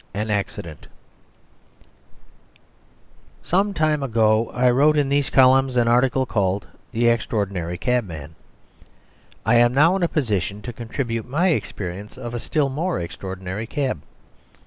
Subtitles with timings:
[0.15, 0.87] An Accident
[3.43, 8.33] Some time ago I wrote in these columns an article called "The Extraordinary Cabman."
[9.45, 13.67] I am now in a position to contribute my experience of a still more extraordinary
[13.67, 14.01] cab.